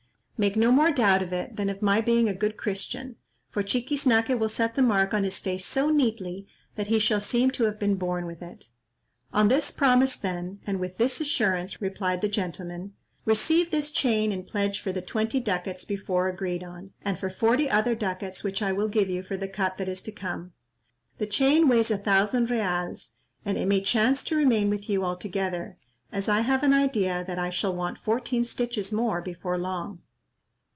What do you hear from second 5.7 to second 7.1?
neatly, that he